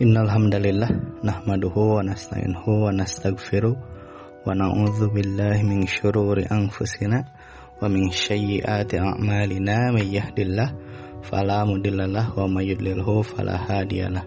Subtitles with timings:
[0.00, 7.28] Innal hamdalillah nahmaduhu wa nasta'inuhu wa nastaghfiruh wa na'udzu billahi min syururi anfusina
[7.76, 10.72] wa min sayyiati a'malina may yahdillah
[11.28, 14.24] fala mudhillalah wa may yudlilhu fala hadiyalah.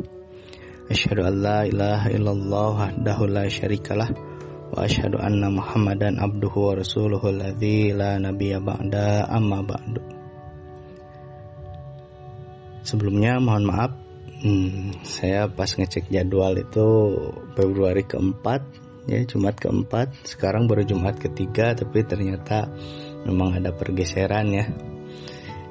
[0.85, 4.13] Asyhadu an la ilaha illallah wahdahu la syarikalah
[4.69, 10.01] wa asyhadu anna Muhammadan abduhu wa rasuluhu alladzi la nabiyya ba'da amma ba'du.
[12.85, 14.04] Sebelumnya mohon maaf
[14.43, 16.87] hmm, saya pas ngecek jadwal itu
[17.57, 20.13] Februari keempat ya Jumat keempat.
[20.25, 22.69] Sekarang baru Jumat ketiga tapi ternyata
[23.25, 24.65] memang ada pergeseran ya.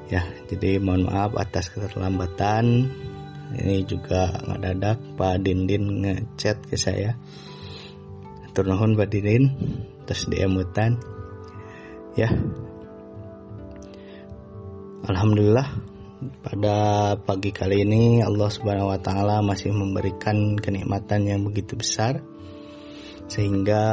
[0.05, 2.91] Ya jadi mohon maaf atas keterlambatan.
[3.55, 7.15] Ini juga nggak dadak Pak Dindin ngechat ke saya.
[8.55, 9.43] Turnuhun Pak Dindin.
[10.05, 11.01] Terus diemutan
[12.13, 12.29] ya.
[15.05, 15.94] Alhamdulillah
[16.43, 16.77] pada
[17.19, 22.23] pagi kali ini Allah Subhanahu wa taala masih memberikan kenikmatan yang begitu besar
[23.27, 23.83] sehingga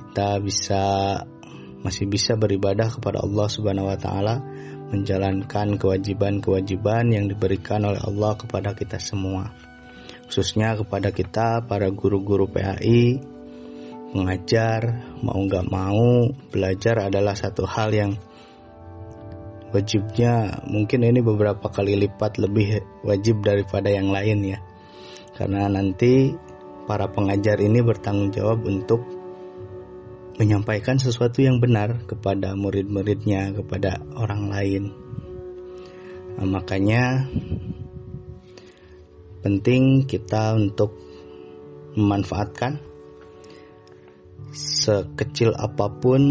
[0.00, 0.84] kita bisa
[1.82, 4.40] masih bisa beribadah kepada Allah Subhanahu wa taala
[4.92, 9.52] menjalankan kewajiban-kewajiban yang diberikan oleh Allah kepada kita semua.
[10.28, 13.20] Khususnya kepada kita para guru-guru PAI
[14.12, 18.12] mengajar mau nggak mau belajar adalah satu hal yang
[19.72, 24.58] wajibnya mungkin ini beberapa kali lipat lebih wajib daripada yang lain ya.
[25.32, 26.36] Karena nanti
[26.84, 29.00] para pengajar ini bertanggung jawab untuk
[30.36, 34.84] menyampaikan sesuatu yang benar kepada murid-muridnya kepada orang lain.
[36.36, 37.28] Nah, makanya
[39.40, 40.96] penting kita untuk
[41.96, 42.80] memanfaatkan
[44.52, 46.22] sekecil apa pun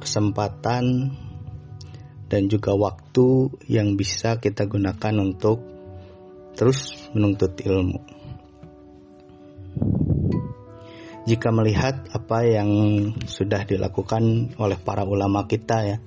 [0.00, 1.12] kesempatan
[2.34, 5.62] dan juga waktu yang bisa kita gunakan untuk
[6.58, 8.02] terus menuntut ilmu.
[11.30, 12.70] Jika melihat apa yang
[13.22, 15.98] sudah dilakukan oleh para ulama kita ya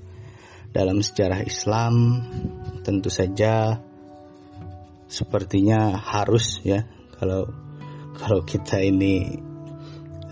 [0.75, 2.19] dalam sejarah Islam,
[2.83, 3.79] tentu saja
[5.07, 6.83] sepertinya harus ya
[7.15, 7.47] kalau
[8.19, 9.39] kalau kita ini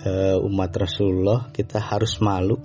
[0.03, 2.59] uh, umat Rasulullah kita harus malu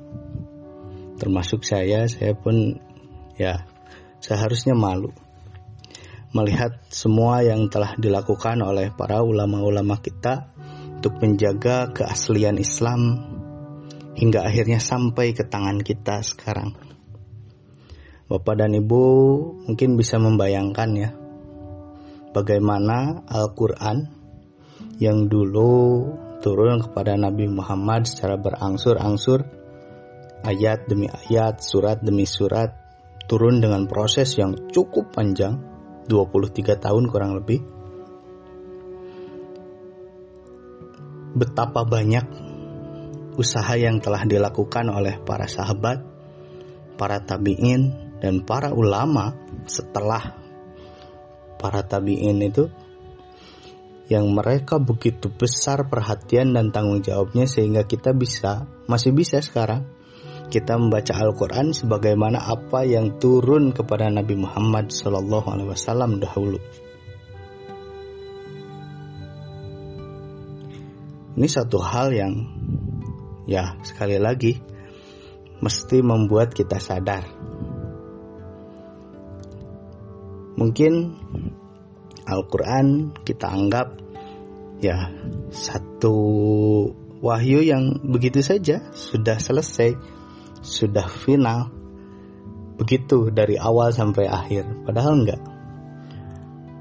[1.23, 2.90] termasuk saya saya pun
[3.41, 3.65] ya
[4.21, 5.17] seharusnya malu
[6.37, 10.53] melihat semua yang telah dilakukan oleh para ulama-ulama kita
[11.01, 13.01] untuk menjaga keaslian Islam
[14.15, 16.77] hingga akhirnya sampai ke tangan kita sekarang.
[18.31, 19.03] Bapak dan Ibu
[19.67, 21.11] mungkin bisa membayangkan ya
[22.31, 24.07] bagaimana Al-Qur'an
[25.03, 26.07] yang dulu
[26.39, 29.43] turun kepada Nabi Muhammad secara berangsur-angsur
[30.47, 32.80] ayat demi ayat, surat demi surat
[33.31, 35.63] turun dengan proses yang cukup panjang,
[36.11, 37.63] 23 tahun kurang lebih.
[41.39, 42.27] Betapa banyak
[43.39, 46.03] usaha yang telah dilakukan oleh para sahabat,
[46.99, 49.39] para tabi'in, dan para ulama
[49.71, 50.35] setelah
[51.63, 52.67] para tabi'in itu
[54.11, 59.87] yang mereka begitu besar perhatian dan tanggung jawabnya sehingga kita bisa masih bisa sekarang
[60.51, 66.59] kita membaca Al-Quran sebagaimana apa yang turun kepada Nabi Muhammad SAW dahulu.
[71.39, 72.35] Ini satu hal yang
[73.47, 74.59] ya sekali lagi
[75.63, 77.25] mesti membuat kita sadar.
[80.59, 80.93] Mungkin
[82.27, 83.97] Al-Quran kita anggap
[84.83, 85.15] ya
[85.49, 86.17] satu
[87.21, 90.20] wahyu yang begitu saja sudah selesai
[90.61, 91.73] sudah final
[92.81, 94.89] begitu dari awal sampai akhir.
[94.89, 95.43] Padahal enggak.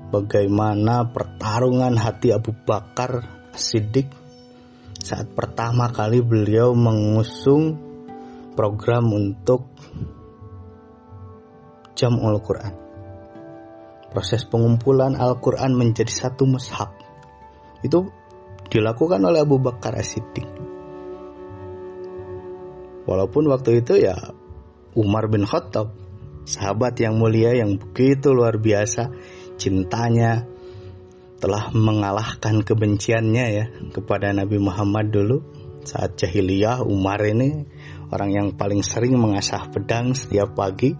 [0.10, 3.24] Bagaimana pertarungan hati Abu Bakar
[3.54, 4.10] Siddiq
[5.00, 7.78] saat pertama kali beliau mengusung
[8.58, 9.70] program untuk
[11.94, 12.90] jam Al-Quran
[14.10, 16.90] proses pengumpulan Al-Quran menjadi satu mushaf.
[17.86, 18.10] Itu
[18.68, 20.59] dilakukan oleh Abu Bakar As-Siddiq
[23.08, 24.16] Walaupun waktu itu ya
[24.98, 25.94] Umar bin Khattab,
[26.50, 29.14] sahabat yang mulia yang begitu luar biasa
[29.62, 30.50] cintanya
[31.40, 33.66] telah mengalahkan kebenciannya ya
[33.96, 35.38] kepada Nabi Muhammad dulu.
[35.80, 37.64] Saat jahiliyah Umar ini
[38.12, 40.92] orang yang paling sering mengasah pedang setiap pagi.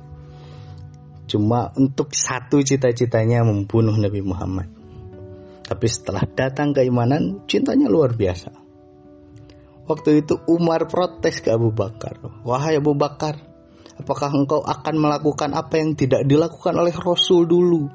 [1.30, 4.72] Cuma untuk satu cita-citanya membunuh Nabi Muhammad.
[5.68, 8.59] Tapi setelah datang keimanan cintanya luar biasa
[9.90, 12.22] Waktu itu Umar protes ke Abu Bakar.
[12.46, 13.42] Wahai Abu Bakar,
[13.98, 17.90] apakah engkau akan melakukan apa yang tidak dilakukan oleh Rasul dulu?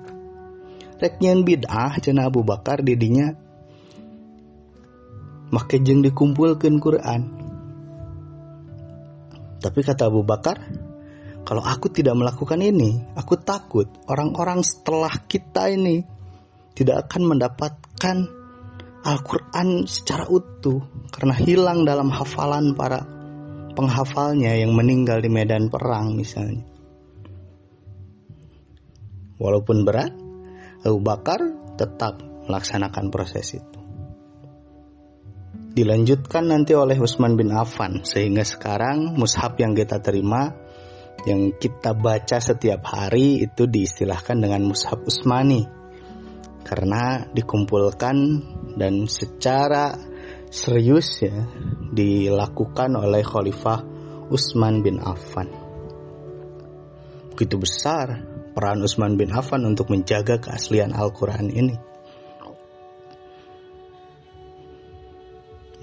[1.04, 3.34] rek bid'ah cina Abu Bakar didinya
[5.50, 7.20] make jeng dikumpulkan Quran
[9.58, 10.64] tapi kata Abu Bakar
[11.44, 16.06] kalau aku tidak melakukan ini aku takut orang-orang setelah kita ini
[16.72, 18.16] tidak akan mendapatkan
[19.04, 20.80] Al-Quran secara utuh
[21.12, 23.04] karena hilang dalam hafalan para
[23.76, 26.64] penghafalnya yang meninggal di medan perang misalnya.
[29.36, 30.14] Walaupun berat,
[30.88, 31.42] Abu Bakar
[31.76, 33.78] tetap melaksanakan proses itu.
[35.74, 40.54] Dilanjutkan nanti oleh Utsman bin Affan sehingga sekarang mushaf yang kita terima
[41.26, 45.83] yang kita baca setiap hari itu diistilahkan dengan mushaf Utsmani
[46.64, 48.16] karena dikumpulkan
[48.74, 49.94] dan secara
[50.48, 51.44] serius ya
[51.92, 53.84] dilakukan oleh Khalifah
[54.32, 55.52] Utsman bin Affan.
[57.34, 58.24] Begitu besar
[58.54, 61.76] peran Utsman bin Affan untuk menjaga keaslian Al-Quran ini.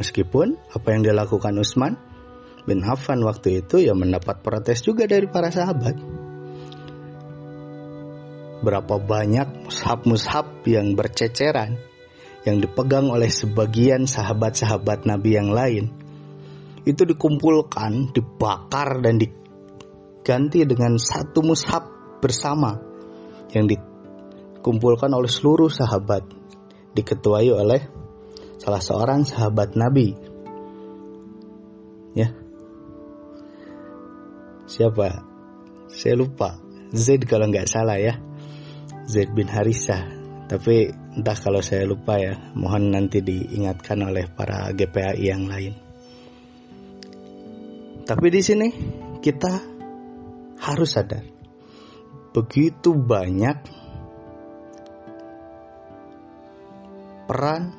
[0.02, 1.94] Meskipun apa yang dilakukan Utsman
[2.66, 6.21] bin Affan waktu itu ya mendapat protes juga dari para sahabat.
[8.62, 11.82] Berapa banyak mushaf-mushaf yang berceceran
[12.46, 15.94] yang dipegang oleh sebagian sahabat-sahabat Nabi yang lain.
[16.82, 21.86] Itu dikumpulkan, dibakar dan diganti dengan satu mushaf
[22.22, 22.82] bersama
[23.54, 26.26] yang dikumpulkan oleh seluruh sahabat
[26.98, 27.82] diketuai oleh
[28.58, 30.18] salah seorang sahabat Nabi.
[32.18, 32.34] Ya.
[34.66, 35.22] Siapa?
[35.94, 36.58] Saya lupa.
[36.92, 38.20] Zaid kalau nggak salah ya
[39.08, 40.22] Zaid bin Harisah
[40.52, 45.74] tapi entah kalau saya lupa ya mohon nanti diingatkan oleh para GPAI yang lain.
[48.04, 48.68] Tapi di sini
[49.24, 49.54] kita
[50.60, 51.24] harus sadar
[52.36, 53.58] begitu banyak
[57.32, 57.72] peran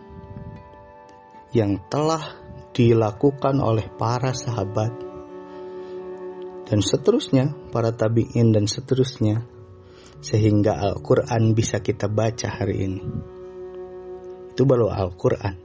[1.53, 2.41] yang telah
[2.73, 4.93] dilakukan oleh para sahabat
[6.73, 9.45] dan seterusnya para tabi'in dan seterusnya
[10.23, 13.03] sehingga Al-Quran bisa kita baca hari ini
[14.55, 15.59] itu baru Al-Quran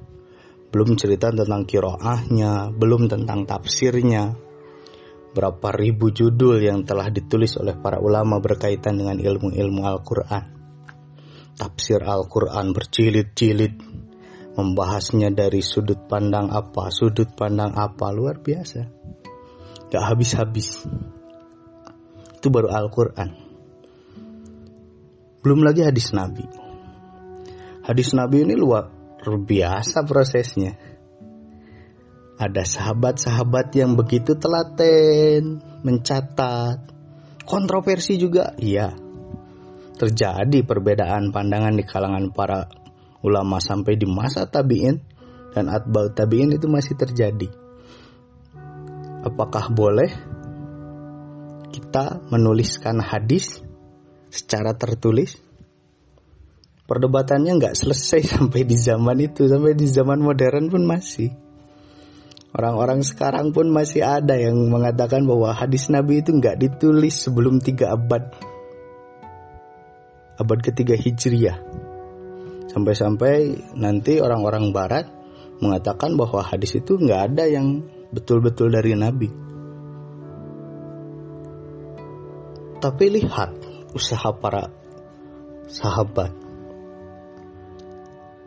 [0.73, 4.47] belum cerita tentang kiroahnya belum tentang tafsirnya
[5.37, 10.43] berapa ribu judul yang telah ditulis oleh para ulama berkaitan dengan ilmu-ilmu Al-Quran.
[11.53, 13.77] Tafsir Al-Quran berjilid-jilid,
[14.57, 18.81] membahasnya dari sudut pandang apa, sudut pandang apa, luar biasa.
[19.93, 20.89] Gak habis-habis.
[22.41, 23.46] Itu baru Al-Quran.
[25.47, 26.43] Belum lagi hadis Nabi.
[27.87, 28.91] Hadis Nabi ini luar
[29.23, 30.75] biasa prosesnya
[32.35, 36.83] ada sahabat-sahabat yang begitu telaten mencatat.
[37.47, 38.91] Kontroversi juga, iya.
[39.95, 42.67] Terjadi perbedaan pandangan di kalangan para
[43.23, 44.99] ulama sampai di masa tabi'in
[45.55, 47.47] dan atba'ut tabi'in itu masih terjadi.
[49.23, 50.11] Apakah boleh
[51.71, 53.63] kita menuliskan hadis
[54.37, 55.35] secara tertulis?
[56.87, 61.33] Perdebatannya nggak selesai sampai di zaman itu, sampai di zaman modern pun masih.
[62.55, 67.91] Orang-orang sekarang pun masih ada yang mengatakan bahwa hadis Nabi itu nggak ditulis sebelum tiga
[67.93, 68.33] abad.
[70.39, 71.59] Abad ketiga Hijriyah.
[72.71, 75.05] Sampai-sampai nanti orang-orang barat
[75.59, 77.83] mengatakan bahwa hadis itu nggak ada yang
[78.15, 79.29] betul-betul dari Nabi.
[82.77, 83.66] Tapi lihat
[83.97, 84.69] usaha para
[85.65, 86.29] sahabat.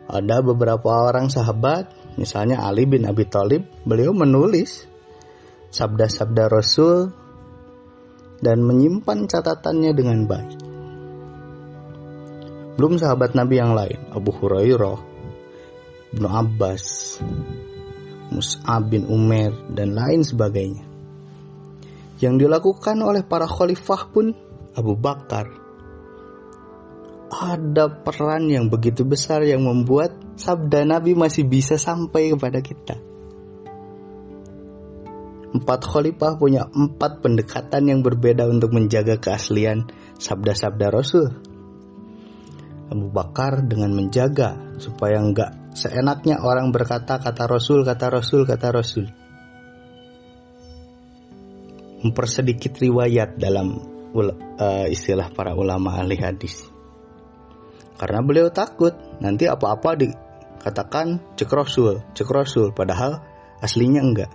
[0.07, 4.83] Ada beberapa orang sahabat Misalnya Ali bin Abi Thalib, beliau menulis
[5.71, 7.07] sabda-sabda Rasul
[8.43, 10.59] dan menyimpan catatannya dengan baik.
[12.75, 14.99] Belum sahabat Nabi yang lain, Abu Hurairah,
[16.11, 16.83] Ibnu Abbas,
[18.33, 20.83] Mus'ab bin Umar, dan lain sebagainya.
[22.19, 24.35] Yang dilakukan oleh para khalifah pun
[24.71, 25.51] Abu Bakar,
[27.31, 32.95] ada peran yang begitu besar yang membuat sabda Nabi masih bisa sampai kepada kita.
[35.51, 41.27] Empat khalifah punya empat pendekatan yang berbeda untuk menjaga keaslian sabda-sabda Rasul.
[42.87, 49.07] Abu Bakar dengan menjaga supaya enggak seenaknya orang berkata kata Rasul, kata Rasul, kata Rasul.
[52.07, 56.67] Mempersedikit riwayat dalam uh, istilah para ulama ahli hadis.
[57.95, 63.21] Karena beliau takut nanti apa-apa dikatakan cek rasul, cek rasul, padahal
[63.61, 64.31] aslinya enggak.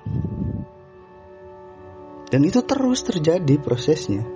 [2.26, 4.26] Dan itu terus terjadi prosesnya.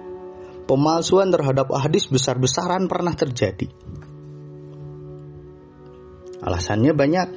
[0.66, 3.66] Pemalsuan terhadap hadis besar-besaran pernah terjadi.
[6.40, 7.28] Alasannya banyak.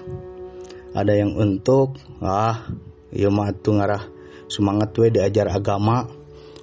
[0.93, 2.69] Ada yang untuk ah
[3.13, 4.03] mah ngarah
[4.45, 6.05] semangat we diajar agama.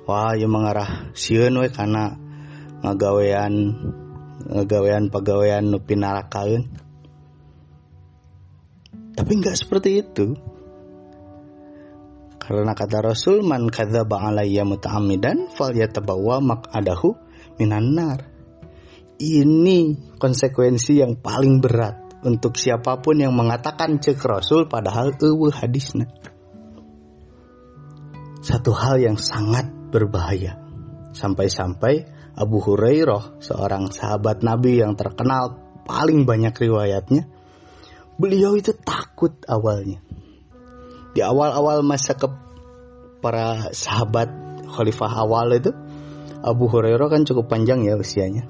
[0.09, 2.16] Wah, ieu mengarah sieun we kana
[2.80, 3.76] ngagawean
[4.49, 6.73] ngagawean pagawean nu pinarakaeun.
[9.14, 10.33] Tapi nggak seperti itu.
[12.40, 17.14] Karena kata Rasul man kadzaba alayya muta'ammidan falyatabawa maq'adahu
[17.62, 18.26] minan nar.
[19.21, 26.09] Ini konsekuensi yang paling berat untuk siapa pun yang mengatakan cek Rasul padahal eueuh hadisnya.
[28.40, 30.56] Satu hal yang sangat berbahaya.
[31.11, 32.06] Sampai-sampai
[32.38, 37.26] Abu Hurairah, seorang sahabat Nabi yang terkenal paling banyak riwayatnya,
[38.16, 39.99] beliau itu takut awalnya.
[41.11, 42.30] Di awal-awal masa ke
[43.18, 44.30] para sahabat
[44.70, 45.75] khalifah awal itu,
[46.40, 48.47] Abu Hurairah kan cukup panjang ya usianya.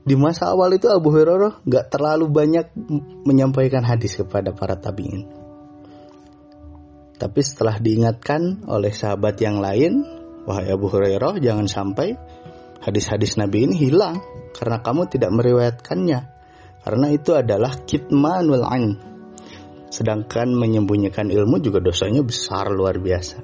[0.00, 2.72] Di masa awal itu Abu Hurairah gak terlalu banyak
[3.28, 5.28] menyampaikan hadis kepada para tabiin.
[7.20, 12.16] Tapi setelah diingatkan oleh sahabat yang lain, wahai Abu Hurairah jangan sampai
[12.80, 14.20] hadis-hadis Nabi ini hilang
[14.56, 16.20] karena kamu tidak meriwayatkannya.
[16.80, 18.96] Karena itu adalah kitmanul ain.
[19.92, 23.36] Sedangkan menyembunyikan ilmu juga dosanya besar luar biasa.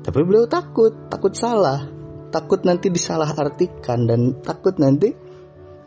[0.00, 1.88] Tapi beliau takut, takut salah,
[2.28, 5.12] takut nanti disalahartikan dan takut nanti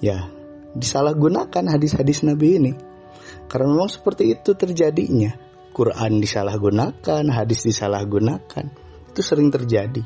[0.01, 0.29] ya
[0.74, 2.72] disalahgunakan hadis-hadis Nabi ini.
[3.45, 5.33] Karena memang seperti itu terjadinya.
[5.74, 8.82] Quran disalahgunakan, hadis disalahgunakan.
[9.13, 10.01] Itu sering terjadi.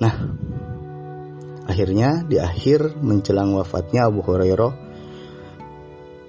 [0.00, 0.14] Nah,
[1.68, 4.72] akhirnya di akhir menjelang wafatnya Abu Hurairah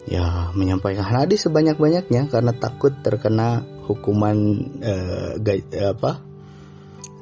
[0.08, 4.36] ya menyampaikan hadis sebanyak-banyaknya karena takut terkena hukuman
[4.80, 5.36] eh,
[5.84, 6.24] apa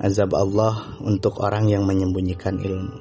[0.01, 2.97] azab Allah untuk orang yang menyembunyikan ilmu.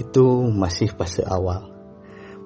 [0.00, 1.68] Itu masih fase awal.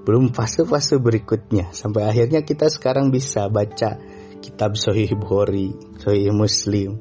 [0.07, 3.99] Belum fase-fase berikutnya sampai akhirnya kita sekarang bisa baca
[4.41, 7.01] kitab Sahih Bukhari, Sahih Muslim,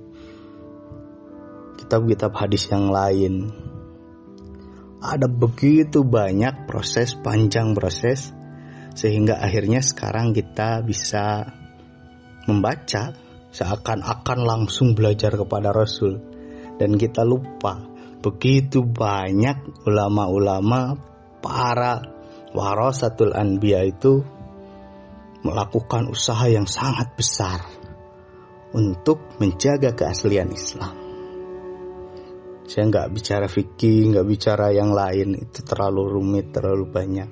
[1.80, 3.52] kitab-kitab hadis yang lain.
[5.06, 8.34] Ada begitu banyak proses panjang proses
[8.96, 11.46] sehingga akhirnya sekarang kita bisa
[12.50, 13.14] membaca
[13.54, 16.18] seakan-akan langsung belajar kepada Rasul
[16.82, 17.80] dan kita lupa
[18.20, 20.98] begitu banyak ulama-ulama
[21.40, 22.02] para
[22.56, 24.26] warasatul anbiya itu
[25.46, 27.62] melakukan usaha yang sangat besar
[28.74, 30.98] untuk menjaga keaslian Islam.
[32.66, 37.30] Saya nggak bicara fikih, nggak bicara yang lain, itu terlalu rumit, terlalu banyak.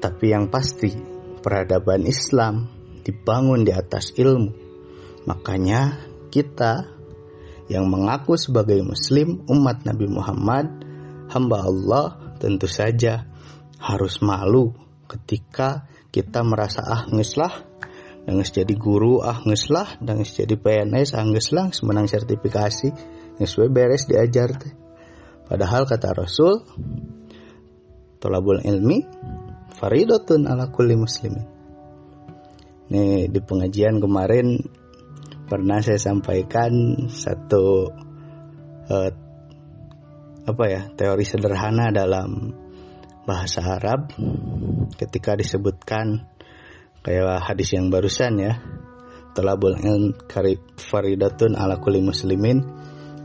[0.00, 0.96] Tapi yang pasti,
[1.44, 2.72] peradaban Islam
[3.04, 4.52] dibangun di atas ilmu.
[5.28, 6.88] Makanya kita
[7.68, 10.66] yang mengaku sebagai muslim umat Nabi Muhammad,
[11.28, 12.06] hamba Allah
[12.40, 13.28] tentu saja
[13.76, 14.72] harus malu
[15.04, 17.50] ketika kita merasa ah ngeslah
[18.22, 22.94] dan jadi guru ah ngeslah dan jadi PNS ah ngeslah semenang sertifikasi
[23.42, 24.70] sesuai beres diajar teh.
[25.50, 26.62] Padahal kata Rasul,
[28.22, 29.02] tolabul ilmi
[29.74, 31.44] faridotun ala kulli muslimin.
[32.94, 34.62] Nih di pengajian kemarin
[35.50, 37.90] pernah saya sampaikan satu
[38.88, 39.10] uh,
[40.44, 42.54] apa ya teori sederhana dalam
[43.24, 44.12] bahasa Arab
[45.00, 46.28] ketika disebutkan
[47.00, 48.60] kayak hadis yang barusan ya.
[49.34, 50.14] Tolabul ilm
[50.78, 52.62] faridatun ala kulli muslimin.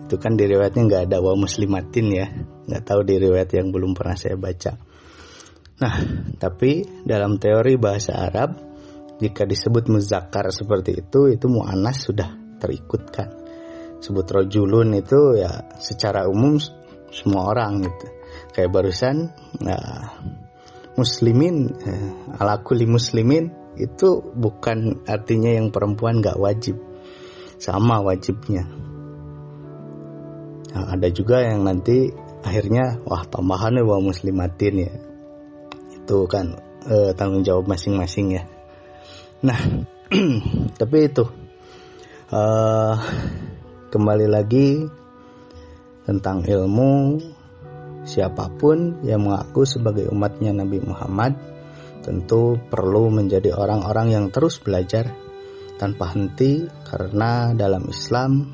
[0.10, 2.28] Itu kan di riwayatnya nggak ada wa muslimatin ya.
[2.66, 4.74] Nggak tahu di riwayat yang belum pernah saya baca.
[5.80, 5.96] Nah
[6.42, 8.58] tapi dalam teori bahasa Arab
[9.22, 13.28] jika disebut muzakkar seperti itu itu mu'anas sudah terikutkan
[14.00, 16.56] sebut rojulun itu ya secara umum
[17.12, 18.19] semua orang gitu
[18.56, 20.18] kayak barusan nah,
[20.96, 26.76] muslimin eh, ala kulli muslimin itu bukan artinya yang perempuan nggak wajib
[27.60, 28.68] sama wajibnya
[30.70, 32.14] Nah, ada juga yang nanti
[32.46, 34.94] akhirnya wah tambahannya bahwa muslimatin ya.
[35.98, 38.44] Itu kan eh, tanggung jawab masing-masing ya.
[39.42, 39.58] Nah,
[40.80, 41.26] tapi itu
[42.34, 42.96] uh,
[43.94, 44.84] kembali lagi
[46.04, 47.22] tentang ilmu
[48.10, 51.38] siapa pun yang mengaku sebagai umatnya Nabi Muhammad
[52.02, 55.14] tentu perlu menjadi orang-orang yang terus belajar
[55.78, 58.50] tanpa henti karena dalam Islam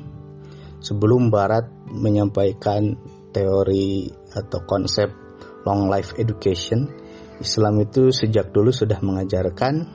[0.84, 2.94] sebelum Barat menyampaikan
[3.32, 5.08] teori atau konsep
[5.64, 6.86] long life education,
[7.40, 9.88] Islam itu sejak dulu sudah mengajarkan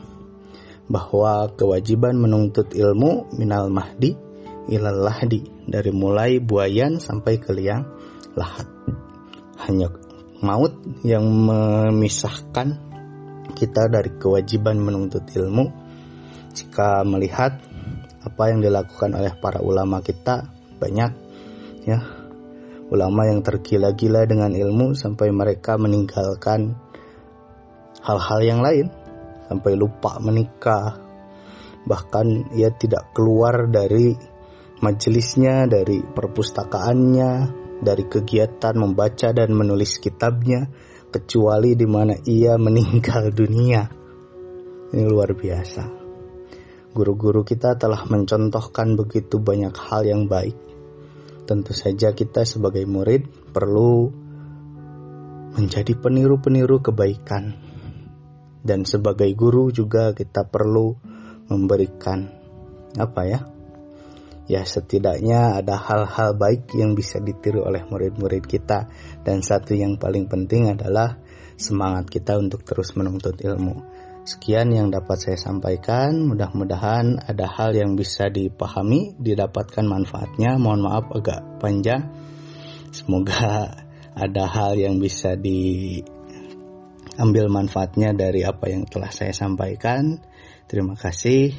[0.92, 4.18] bahwa kewajiban menuntut ilmu minal mahdi
[4.68, 7.88] ilal lahdi dari mulai buayan sampai ke liang
[8.36, 8.71] lahat.
[9.68, 9.94] Hanya
[10.42, 10.74] maut
[11.06, 12.78] yang memisahkan
[13.54, 15.70] kita dari kewajiban menuntut ilmu.
[16.52, 17.62] Jika melihat
[18.22, 20.50] apa yang dilakukan oleh para ulama kita
[20.82, 21.12] banyak
[21.86, 22.00] ya.
[22.92, 26.76] Ulama yang tergila-gila dengan ilmu sampai mereka meninggalkan
[28.04, 28.92] hal-hal yang lain
[29.48, 31.00] sampai lupa menikah.
[31.88, 34.12] Bahkan ia tidak keluar dari
[34.84, 40.70] majelisnya dari perpustakaannya dari kegiatan membaca dan menulis kitabnya
[41.12, 43.84] kecuali di mana ia meninggal dunia
[44.94, 45.84] ini luar biasa
[46.94, 50.56] guru-guru kita telah mencontohkan begitu banyak hal yang baik
[51.50, 54.22] tentu saja kita sebagai murid perlu
[55.56, 57.60] menjadi peniru-peniru kebaikan.
[58.62, 60.94] Dan sebagai guru juga kita perlu
[61.50, 62.30] memberikan
[62.96, 63.40] apa ya?
[64.52, 68.92] Ya setidaknya ada hal-hal baik yang bisa ditiru oleh murid-murid kita
[69.24, 71.16] dan satu yang paling penting adalah
[71.56, 73.80] semangat kita untuk terus menuntut ilmu.
[74.28, 76.28] Sekian yang dapat saya sampaikan.
[76.28, 80.60] Mudah-mudahan ada hal yang bisa dipahami, didapatkan manfaatnya.
[80.60, 82.12] Mohon maaf agak panjang.
[82.92, 83.72] Semoga
[84.12, 86.04] ada hal yang bisa diambil
[87.48, 90.20] manfaatnya dari apa yang telah saya sampaikan.
[90.68, 91.56] Terima kasih.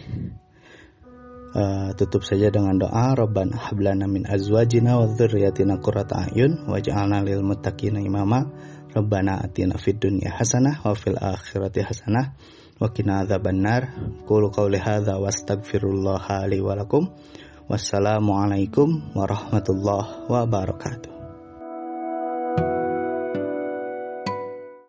[1.53, 7.45] Uh, tutup saja dengan doa Rabbana hablana min azwajina wa dzurriyyatina qurrata a'yun waj'alna lil
[7.45, 8.49] muttaqina imama
[8.97, 12.33] Rabbana atina fid dunya hasanah wa fil akhirati hasanah
[12.81, 13.93] wa qina adzabannar.
[14.25, 17.13] Qulu qawli hadza wastaghfirullaha li wa lakum.
[17.69, 21.12] Wassalamu alaikum warahmatullahi wabarakatuh.